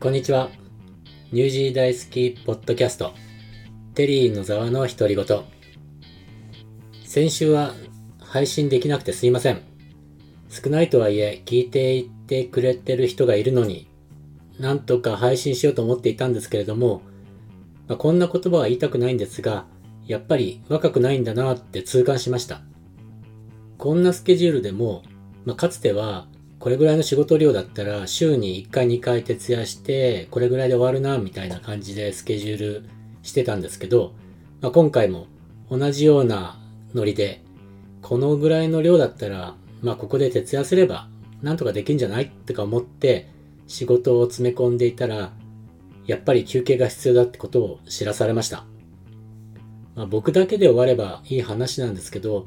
[0.00, 0.50] こんにちは。
[1.32, 3.14] ニュージー大好きポッドキャスト、
[3.96, 5.26] テリーのざわの独り言。
[7.04, 7.72] 先週は
[8.20, 9.60] 配信できなくてすいません。
[10.50, 13.90] 少ないとはいえ聞いていってくれてる人がいるのに、
[14.60, 17.02] なんとか配信しようと思っていたんですけれども、
[17.88, 19.66] まあ、こんな言葉は言いたくないんですが、
[20.06, 22.60] やっぱり若くないんだなって痛感しました。
[23.78, 25.02] こんなスケジュールでも、
[25.44, 26.28] まあ、かつては
[26.58, 32.88] これぐらいの仕事量だったら週に1回2回徹夜してこれぐらいで終わるなみたいな感じでスケジュール
[33.22, 34.12] してたんですけど、
[34.60, 35.26] まあ、今回も
[35.70, 36.58] 同じような
[36.94, 37.42] ノリで
[38.02, 41.08] このぐらいの量だったらまあここで徹夜すれば
[41.42, 43.28] なんとかできんじゃないってか思って
[43.68, 45.32] 仕事を詰め込んでいたら
[46.06, 48.64] やっぱり休憩が必要だってことを知らされました。
[49.94, 52.46] まあ、僕だけで終わればいい話なんですけど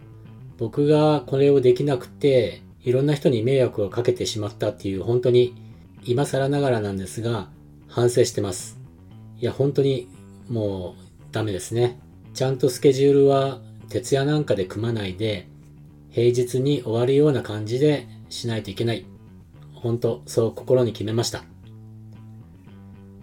[0.57, 5.55] 僕がこれをできなくていろんな人に迷惑をかけてしまったっていう本当に
[6.03, 7.49] 今更ながらなんですが
[7.87, 8.79] 反省してます。
[9.39, 10.07] いや本当に
[10.49, 11.99] もうダメですね。
[12.33, 13.59] ちゃんとスケジュールは
[13.89, 15.47] 徹夜なんかで組まないで
[16.09, 19.05] 平日に終わるような感じでしないといけない。
[19.73, 21.43] 本当そう心に決めました。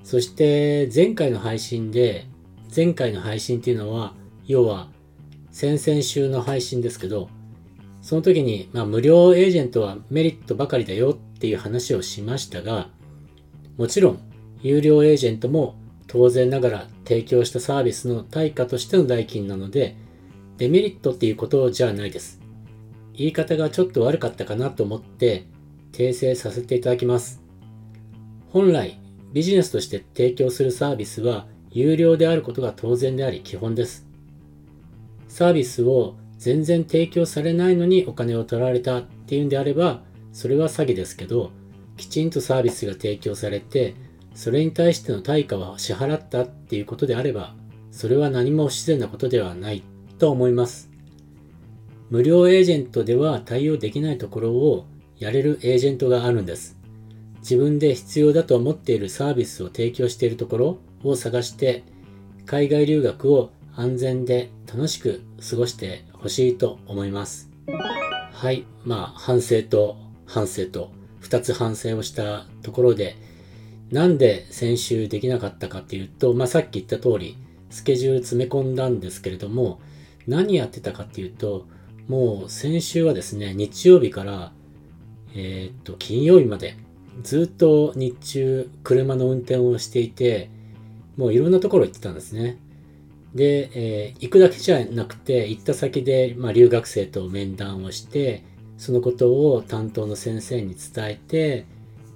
[0.03, 2.27] そして前回の配信で
[2.75, 4.15] 前回の配信っていうのは
[4.47, 4.89] 要は
[5.51, 7.29] 先々週の配信ですけど
[8.09, 12.89] その時に、まあ、無料エージェントはメリットばかりだよっていう話をしましたが、
[13.77, 14.19] もちろん、
[14.63, 15.75] 有料エージェントも
[16.07, 19.95] 当然ながら提供したサービスの対価としての代金なので、
[20.57, 22.41] デメリットっていうことじゃないです。
[23.13, 25.45] 言い方がちょっと悪かったかなと思って
[25.93, 27.43] 訂正させていただきます。
[28.49, 28.99] 本来、
[29.35, 34.07] ビジネスとして提供するサービスは有料であることが当然であり基本です。
[35.29, 41.51] サービスを全然提供されないのにお金を取られたっていうんであれば、それは詐欺ですけど、
[41.97, 43.95] きちんとサービスが提供されて、
[44.35, 47.55] それに対しての対価は支払ったっていうことであれば、
[47.91, 49.83] それは何も不自然なことではない
[50.19, 50.91] と思います。
[52.09, 54.87] 無料エージェントでは対応できないところを
[55.19, 56.79] やれるエージェントがあるんです。
[57.41, 61.83] 自分で必要だと思っているサービスを提供しているところを探して、
[62.47, 67.51] 海外留学を安全で楽しく過ごしてほしいと思います。
[68.33, 68.65] はい。
[68.85, 69.97] まあ、反省と
[70.27, 70.91] 反省と
[71.23, 73.17] 2つ反省をしたところで、
[73.91, 77.37] なんで先週できなかったかっていうと、まあ、さっき言った通り、
[77.71, 79.81] スケジュール詰め込んだんですけれども、
[80.27, 81.67] 何やってたかっていうと、
[82.07, 84.53] もう先週はですね、日曜日から、
[85.35, 86.77] えー、っと、金曜日まで、
[87.23, 90.51] ずっと日中、車の運転をしていて、
[91.17, 92.59] もういろんなところ行ってたんですね。
[93.35, 98.45] で、えー、行くだけじゃなくて、行った先で、まあ、留学生と面談をして、
[98.79, 101.67] そのことを担当の先生に伝えて、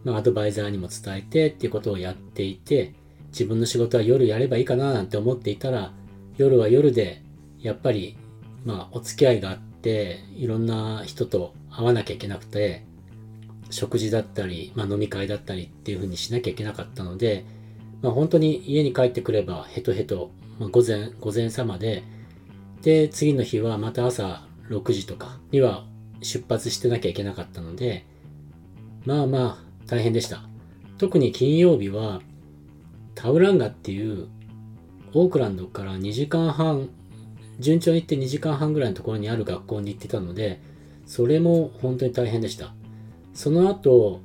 [0.04, 2.94] まあ、アドバイザーにも伝えてっていうことをやっていて、
[3.28, 5.92] 自分の仕事は夜やればいいかななんて思っていたら、
[6.36, 7.22] 夜は夜で、
[7.60, 8.16] やっぱり、
[8.64, 12.84] まあ、お付き合いがあって、いろんな人と会わなきゃいけなくて、
[13.70, 17.44] 食事だったり、まあ、飲み会だったりっていうふうにしなきゃいけなかったので、
[18.02, 20.30] まあ、本当に家に帰ってくればヘトヘト
[20.62, 22.04] まあ、午前、午前様で、
[22.82, 25.84] で、次の日はまた朝6時とかには
[26.20, 28.06] 出発してなきゃいけなかったので、
[29.04, 30.44] まあまあ大変でした。
[30.98, 32.20] 特に金曜日は
[33.16, 34.28] タウランガっていう
[35.14, 36.90] オークランドから2時間半、
[37.58, 40.60] 順調に行って2時間半ぐらいのところにある学校に行ってたので、
[41.06, 42.72] それも本当に大変でした。
[43.34, 44.20] その後、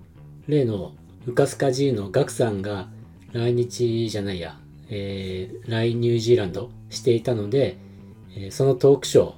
[0.47, 0.93] 例の
[1.25, 2.89] ウカスカ G のガクさんが
[3.31, 4.59] 来日じゃないや、
[4.89, 7.77] えー、来ニュージーランドしていたので、
[8.35, 9.33] えー、そのトークショー、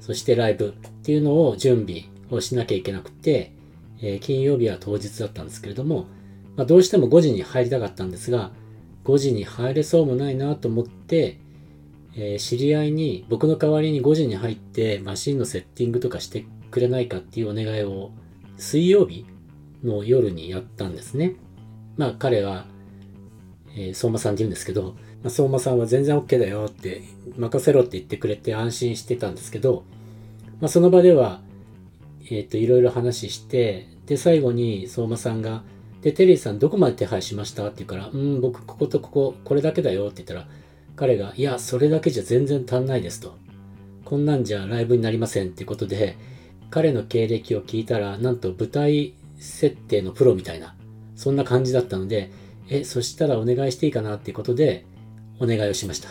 [0.00, 3.52] そしてライブっていうのを準備をしなきゃいけなくて、
[4.00, 6.06] えー、金曜日は当日だったんですけれども、
[6.56, 8.52] まあ、どうしても5時に入りたかったんですが、
[9.04, 11.38] 5時に入れそうもないなと思って、
[12.14, 18.10] えー、知り合いに僕の代わりに5時に入ってマシンのセッティングとかしてくれないかっていうお願いを
[18.56, 19.24] 水曜日
[19.84, 21.36] の夜にやったんですね。
[21.96, 22.66] まあ彼は
[23.78, 27.02] えー、相馬さんって言うんですけど、まあ、相馬さんは全然 OK だよって、
[27.36, 29.84] 任せろって言ってくれて安心してたんですけど、
[30.60, 31.40] まあ、その場では、
[32.24, 35.62] えっ、ー、と、いろいろ話して、で、最後に相馬さんが、
[36.02, 40.48] で、テリーさんどこまで手配しましたって言うから、うん、僕こことここ、これだけだよって言ったら、
[40.96, 43.36] 彼が、いや、それだけじゃ全然足んないですと。
[44.04, 46.16] こんなんじゃライブになりませんってことで、
[46.70, 50.74] 彼の経歴を聞いたら、なんと舞台設定のプロみたいな、
[51.14, 52.30] そんな感じだったので、
[52.68, 54.86] え、そしたらお願いしていいかなっていうことで
[55.40, 56.10] お願いをしました。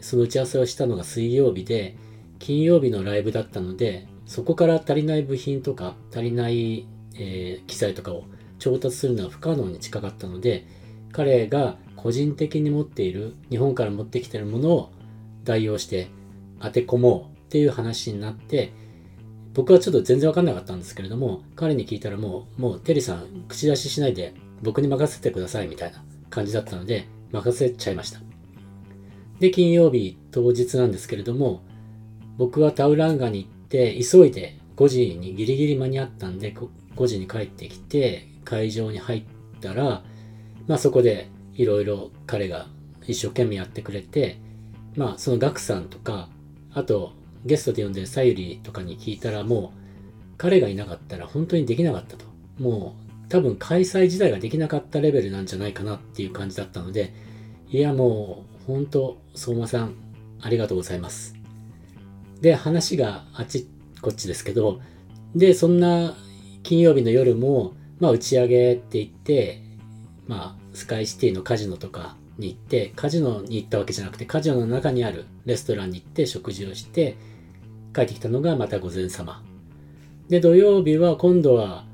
[0.00, 1.96] その打ち合わせをしたのが水曜日で、
[2.38, 8.24] 金曜日のライブだったので、そこから足りない部品とか足りない、えー、機材とかを
[8.58, 10.66] 調達するのは不可能に近かったので、
[11.12, 14.90] 彼が個人的に持っている日本から持ってきてるものを
[15.44, 16.08] 代用して
[16.60, 18.72] 当て込もうっていう話になって
[19.54, 28.20] 僕はちょっと全然わかんなかったんですけれども彼に聞いたらもうもうテリーさん口出ししないで僕に任せてくださいみたいな感じだったので任せちゃいました。
[29.40, 31.62] で金曜日当日なんですけれども
[32.38, 39.24] 僕はタウランガに行って急いで5時にギリギリ間に合ったんで5時に帰ってきて会場に入っ
[39.60, 40.02] たら
[40.66, 42.66] まあそこでいろいろ彼が
[43.06, 44.38] 一生懸命やってくれて
[44.96, 46.28] まあそのガクさんとか
[46.72, 47.12] あと
[47.44, 49.78] ゲストで呼んでるさゆりとかに聞いたらもう
[50.38, 52.24] 彼がいなかったら本当にできなかったと。
[52.58, 53.01] もう
[53.32, 57.14] 多分開催自体ができなかったレベルなんじゃないかなっていう感じだったので
[57.70, 59.94] いやもう本当相馬さん
[60.42, 61.34] ありがとうございます。
[62.42, 63.66] で話があっち
[64.02, 64.82] こっちですけど
[65.34, 66.14] でそんな
[66.62, 69.62] 金曜日の夜もまあ打ち上げって言って
[70.26, 77.16] まあスカイシティのカジノとかに行ってカジノに行ったわけじゃなくてカジノの中にあるレストランに行って食事をして
[77.94, 79.42] 帰ってきたのがまた午前様。
[80.28, 81.90] で土曜日は今度は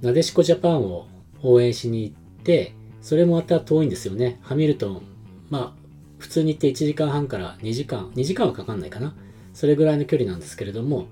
[0.00, 1.06] なでしこジャパンを
[1.42, 4.38] 応援しに行ってそれもまた遠いんですよね。
[4.42, 5.02] ハミルトン。
[5.50, 5.82] まあ
[6.18, 9.14] 普通に行って1時間半から2時間2時間はかかんないかな。
[9.54, 11.06] それぐらいの距離なんですけれども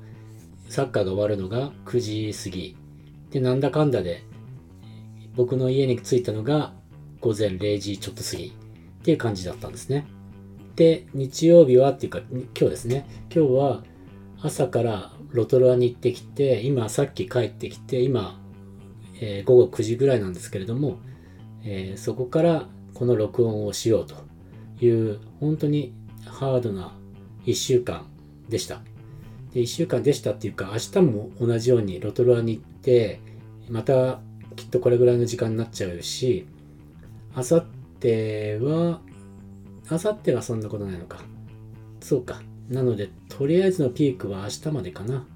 [0.69, 2.77] サッカーが終わるのが9時過ぎ。
[3.31, 4.23] でなんだかんだで
[5.35, 6.73] 僕の家に着いたのが
[7.21, 8.47] 午前0時ちょっと過ぎ。
[8.47, 8.53] っ
[9.07, 10.05] ていう感じだったんですね。
[10.75, 13.07] で、日曜日はっていうか、今日ですね。
[13.33, 13.85] 今日は
[14.43, 18.41] 朝からロトルアに行ってきて、今さっき帰ってきて、今、
[19.21, 20.99] えー、午後9時ぐらいなんですけれども、
[21.65, 24.15] えー、そこからこの録音をしようと
[24.85, 26.93] いう、本当にハードな
[27.45, 28.07] 1週間
[28.49, 28.81] でした。
[29.53, 33.21] で、1週間でしたっていうか、明日も同じようにロトルアに行って、
[33.69, 34.21] また
[34.55, 36.47] きっとこれぐらいの時間になっちゃうし、
[37.35, 37.65] あさっ
[38.01, 39.01] ては、
[39.89, 41.21] あさってはそんなことないのか。
[42.01, 42.43] そうか。
[42.69, 45.27] なので、とりあえずのピークは明日までかな。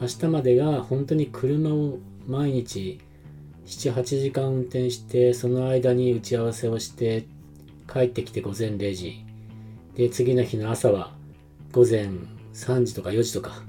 [0.00, 3.00] 明日までが本当に車を毎日
[3.66, 7.26] 7、8時間運転して、その間に打ち合わせをして、
[7.90, 9.24] 帰ってきて午前0時。
[9.94, 11.12] で、次の日の朝は
[11.72, 12.08] 午前
[12.52, 13.62] 3時とか4時とか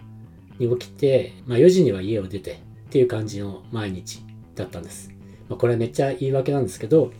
[0.59, 2.55] に起きて、まあ4時には家を出てっ
[2.89, 4.21] ていう感じの毎日
[4.55, 5.11] だったんです。
[5.49, 7.11] まあ、これめっちゃ言い訳なんですけど、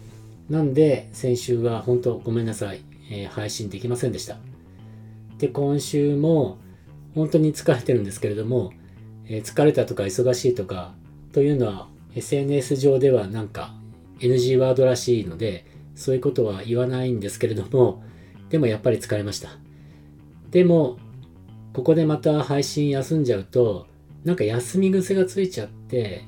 [0.50, 4.38] なんで、先週は本当ごめんなさい、えー、配信できませんでした。
[5.38, 6.58] で、今週も
[7.14, 8.74] 本当に疲れてるんですけれども、
[9.28, 10.94] えー、疲れたとか忙しいとか
[11.32, 13.76] というのは SNS 上ではなんか
[14.20, 15.66] NG ワードらしいので、
[15.96, 18.04] そういうことは言わないんですけれども、
[18.50, 19.50] でもやっぱり疲れました。
[20.52, 20.98] でも、
[21.74, 23.88] ここでまた配信休んじゃうと、
[24.24, 26.24] なんか休み癖がついちゃって、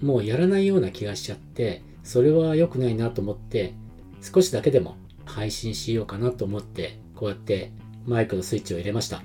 [0.00, 3.74] もうやらないような気がしちゃって、それは良くないなと思って、
[4.20, 7.72] 少しだけでも配信しようかなと思って、こうやって
[8.06, 9.22] マイクのスイッチを入れました。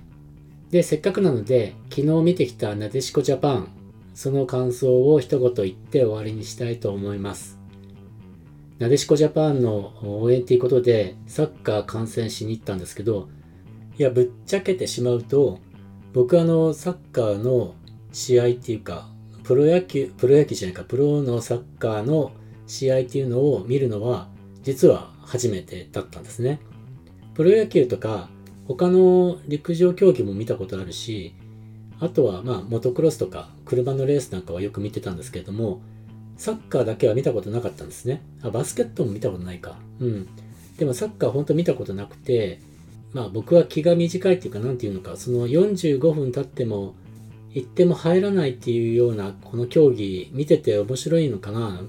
[0.71, 3.69] で、せっかくなので、昨日見てきたなでしこジャパン、
[4.17, 7.59] その感想を一言言って終わりにしたいと思います。
[8.79, 13.29] なでしこジャパンの応援っていうことで、サッカー観戦しに行ったんですけど、
[13.95, 15.59] いや、ぶっちゃけてしまうと、
[16.13, 17.75] 僕あの、サッカーの
[18.11, 19.07] 試合っていうか、
[19.43, 22.31] プロ野球、プロ野球じゃないか、プロのサッカーの
[22.65, 24.29] 試合っていうのを見るのは
[24.63, 26.59] 実は初めてだったんですね。
[27.35, 28.29] プロ野球とか
[28.67, 31.35] 他の陸上競技も見たことあるし、
[31.99, 35.81] あとはまあモトクロスとか車のレースなんかはよく見てたんですけれども、
[36.37, 38.21] サッカーだけは見たことなかったんですね。
[38.43, 39.77] あ、バスケットも見たことないか。
[39.99, 40.27] うん。
[40.77, 42.59] でもサッカー本当見たことなくて、
[43.13, 46.95] まあ僕は気が短いっていうか何て言うのか、その45分経っても
[47.51, 51.81] 行っても入らないっていうようなこの競技見てて面白いのかな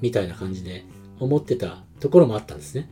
[0.00, 0.84] みたいな感じで
[1.18, 2.88] 思ってたところもあったんですね。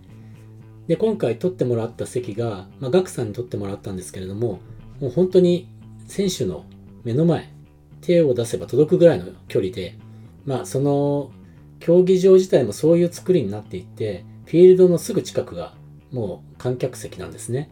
[0.88, 4.60] で、今回取ってもらった席が、まあ、ガクさんに取ってもらったんですけれども、
[5.00, 5.68] もう本当に
[6.06, 6.64] 選手の
[7.04, 7.52] 目の前、
[8.00, 9.96] 手を出せば届くぐらいの距離で、
[10.44, 11.30] まあ、その
[11.80, 15.74] 競技場自体もそういう作りになっていて、フィールドのすぐ近くが
[16.12, 17.70] もう観客席なんですね。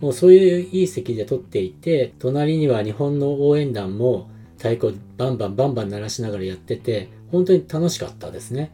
[0.00, 8.72] もうそういういい席で撮っていて、隣には日本の応援団も太鼓バンバンバンバン鳴らしながらやってて、本当に楽しかったですね。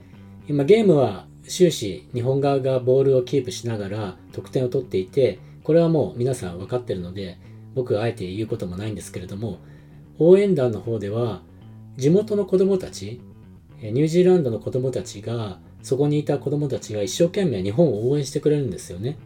[0.48, 7.38] 今ゲームは終始日本側がボールをキープしながら得点を取っていて、これはもう皆さん分かってるので、
[7.78, 9.58] 僕あえて言うこともないんですけれども、
[10.18, 11.42] 応援団の方では
[11.96, 13.20] 地元の子供たち、
[13.80, 19.16] ニュージーランドの子供たちが、そこにいた子供たちが一生懸命日本を応援してくれるんですよね。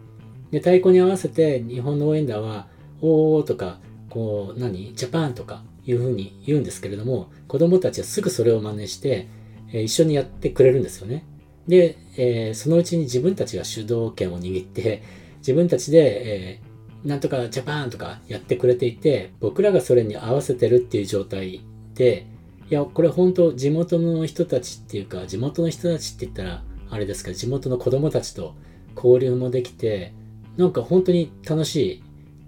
[0.51, 2.69] で、太鼓に合わせて日本の応援団は、
[3.01, 3.81] おーとか、
[4.11, 9.29] こう、何ジャパンとかいうふうに言うんですけれども、子供たちはすぐそれを真似して、
[9.73, 11.25] え、一緒にやってくれるんですよね。
[11.67, 15.03] で、えー、そのうちに自分たちが主導権を握って、
[15.39, 16.72] 自分たちで、えー、
[17.05, 21.61] なんとかジャパンとかやってくれていて、僕らがそれに合わせてるっていう状態
[21.95, 22.27] で、
[22.71, 28.55] いや、これ本当地元の人たちっていうか、地元の人たちって言ったら、あれですか、地元の子供たちと
[28.95, 30.13] 交流もできて、
[30.57, 32.03] なんか本当に楽し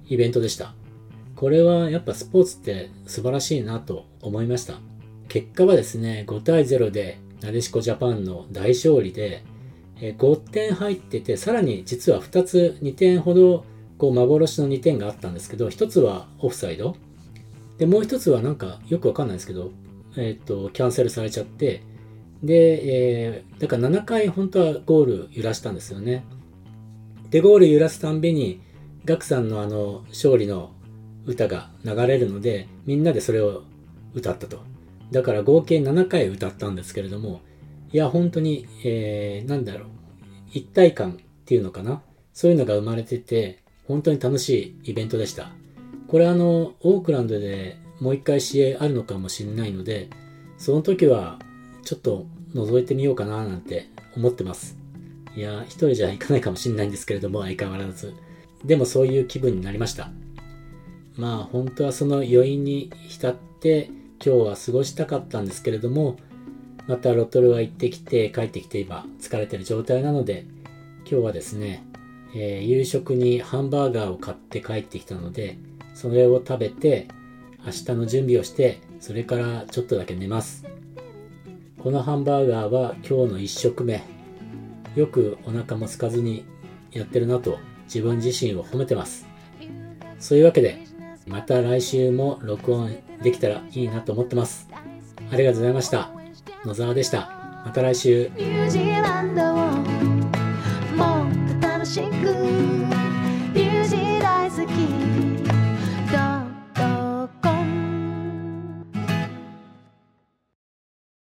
[0.06, 0.74] いイベントでした。
[1.36, 4.78] これはやっぱスポーツって素晴らしいなと思いました。
[5.28, 9.42] 結果はですね、5対0でなでしこジャパンの大勝利で、
[10.00, 13.64] 5点入ってて、さらに実は2つ、2点ほど、
[13.98, 16.96] こう幻の2点があったんですけど、1つはオフサイド。
[17.78, 19.72] で、もう1つはなんかよくわかんないですけど、
[20.16, 21.82] えっ、と、キャンセルされちゃって、
[22.42, 26.24] で、えー、だから7回本当はゴール揺らしたんですよね。
[27.30, 28.60] で、ゴール揺らすたんびに、
[29.04, 30.72] ガクさんのあの、勝利の
[31.26, 33.62] 歌が流れるので、みんなでそれを
[34.14, 34.62] 歌ったと。
[35.10, 37.40] だから合計7回歌ったんですけれども、
[37.92, 39.88] いや、本当に、えー、なんだろう、
[40.52, 42.02] 一体感っていうのかな。
[42.32, 45.50] そういうのが生まれてて、本当に楽しいイベントでした。
[46.08, 50.08] これあの、オークランドでもう一回試合あるのかもしれないので、
[50.58, 51.38] その時は
[51.84, 54.76] ちょっと覗いてみようかななんて思ってます。
[55.36, 58.14] いや、一人じゃ行かないかもしれないんですけれども、相変わらず。
[58.64, 60.10] でもそういう気分になりました。
[61.16, 63.90] まあ本当はその余韻に浸って
[64.24, 66.16] 今日は過ごしたかったんですけれども、
[66.86, 70.46] またロトルは行ってきて帰ってきて今疲れてる状態なので、
[71.00, 71.84] 今日はですね、
[72.34, 75.56] えー、夕食にハンバーガーを買って帰ってきたので、
[75.94, 77.08] それを食べて
[77.64, 80.64] 明日の準備をして、それからちょっとだけ寝ます。
[81.78, 84.02] このハンバーガーは今日の1食目。
[84.96, 86.44] よくお腹も空かずに
[86.92, 89.26] やってるなと自分自身を褒めてます。
[90.18, 90.82] そういうわけで、
[91.26, 94.68] また来週も録音できたらいいなと思ってます。
[95.30, 96.10] ありがとうございました。
[96.64, 97.62] 野沢でした。
[97.64, 98.30] また来週。